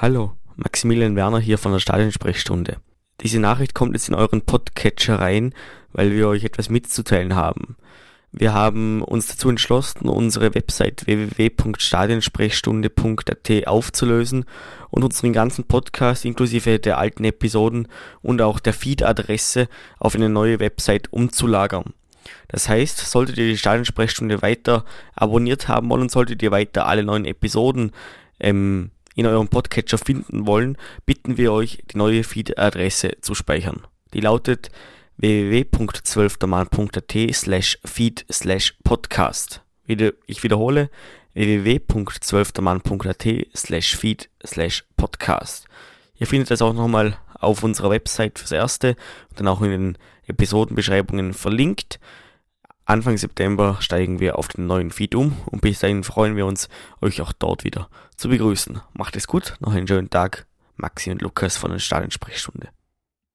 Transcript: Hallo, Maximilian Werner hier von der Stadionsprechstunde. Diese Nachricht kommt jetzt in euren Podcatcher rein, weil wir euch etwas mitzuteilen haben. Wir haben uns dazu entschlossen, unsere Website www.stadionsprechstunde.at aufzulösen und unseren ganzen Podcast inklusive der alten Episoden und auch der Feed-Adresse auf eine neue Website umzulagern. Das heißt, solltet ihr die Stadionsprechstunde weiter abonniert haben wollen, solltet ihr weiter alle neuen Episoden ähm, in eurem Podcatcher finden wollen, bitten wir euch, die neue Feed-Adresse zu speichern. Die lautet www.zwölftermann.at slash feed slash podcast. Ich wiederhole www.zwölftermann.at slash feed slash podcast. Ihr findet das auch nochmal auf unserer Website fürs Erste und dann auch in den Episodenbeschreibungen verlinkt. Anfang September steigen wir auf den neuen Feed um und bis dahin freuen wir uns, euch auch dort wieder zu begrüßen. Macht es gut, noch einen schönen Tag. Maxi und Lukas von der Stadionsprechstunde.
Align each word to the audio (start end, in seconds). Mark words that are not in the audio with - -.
Hallo, 0.00 0.34
Maximilian 0.54 1.16
Werner 1.16 1.40
hier 1.40 1.58
von 1.58 1.72
der 1.72 1.80
Stadionsprechstunde. 1.80 2.76
Diese 3.20 3.40
Nachricht 3.40 3.74
kommt 3.74 3.94
jetzt 3.94 4.08
in 4.08 4.14
euren 4.14 4.42
Podcatcher 4.42 5.18
rein, 5.18 5.52
weil 5.90 6.12
wir 6.12 6.28
euch 6.28 6.44
etwas 6.44 6.68
mitzuteilen 6.68 7.34
haben. 7.34 7.76
Wir 8.30 8.54
haben 8.54 9.02
uns 9.02 9.26
dazu 9.26 9.48
entschlossen, 9.48 10.08
unsere 10.08 10.54
Website 10.54 11.04
www.stadionsprechstunde.at 11.06 13.66
aufzulösen 13.66 14.44
und 14.90 15.02
unseren 15.02 15.32
ganzen 15.32 15.64
Podcast 15.64 16.24
inklusive 16.24 16.78
der 16.78 16.98
alten 16.98 17.24
Episoden 17.24 17.88
und 18.22 18.40
auch 18.40 18.60
der 18.60 18.74
Feed-Adresse 18.74 19.66
auf 19.98 20.14
eine 20.14 20.28
neue 20.28 20.60
Website 20.60 21.12
umzulagern. 21.12 21.92
Das 22.46 22.68
heißt, 22.68 22.98
solltet 22.98 23.36
ihr 23.36 23.48
die 23.48 23.58
Stadionsprechstunde 23.58 24.42
weiter 24.42 24.84
abonniert 25.16 25.66
haben 25.66 25.90
wollen, 25.90 26.08
solltet 26.08 26.40
ihr 26.40 26.52
weiter 26.52 26.86
alle 26.86 27.02
neuen 27.02 27.24
Episoden 27.24 27.90
ähm, 28.38 28.92
in 29.18 29.26
eurem 29.26 29.48
Podcatcher 29.48 29.98
finden 29.98 30.46
wollen, 30.46 30.78
bitten 31.04 31.36
wir 31.38 31.52
euch, 31.52 31.82
die 31.90 31.98
neue 31.98 32.22
Feed-Adresse 32.22 33.16
zu 33.20 33.34
speichern. 33.34 33.84
Die 34.14 34.20
lautet 34.20 34.70
www.zwölftermann.at 35.16 37.16
slash 37.32 37.80
feed 37.84 38.24
slash 38.30 38.76
podcast. 38.84 39.62
Ich 39.86 40.44
wiederhole 40.44 40.88
www.zwölftermann.at 41.34 43.26
slash 43.56 43.96
feed 43.96 44.30
slash 44.46 44.84
podcast. 44.96 45.66
Ihr 46.14 46.28
findet 46.28 46.52
das 46.52 46.62
auch 46.62 46.72
nochmal 46.72 47.18
auf 47.34 47.64
unserer 47.64 47.90
Website 47.90 48.38
fürs 48.38 48.52
Erste 48.52 48.94
und 49.30 49.40
dann 49.40 49.48
auch 49.48 49.62
in 49.62 49.70
den 49.70 49.98
Episodenbeschreibungen 50.28 51.34
verlinkt. 51.34 51.98
Anfang 52.88 53.18
September 53.18 53.76
steigen 53.80 54.18
wir 54.18 54.38
auf 54.38 54.48
den 54.48 54.66
neuen 54.66 54.90
Feed 54.90 55.14
um 55.14 55.36
und 55.44 55.60
bis 55.60 55.80
dahin 55.80 56.04
freuen 56.04 56.36
wir 56.36 56.46
uns, 56.46 56.70
euch 57.02 57.20
auch 57.20 57.34
dort 57.34 57.62
wieder 57.62 57.90
zu 58.16 58.30
begrüßen. 58.30 58.80
Macht 58.94 59.14
es 59.14 59.26
gut, 59.26 59.56
noch 59.60 59.74
einen 59.74 59.86
schönen 59.86 60.08
Tag. 60.08 60.46
Maxi 60.76 61.10
und 61.10 61.20
Lukas 61.20 61.58
von 61.58 61.70
der 61.70 61.80
Stadionsprechstunde. 61.80 62.70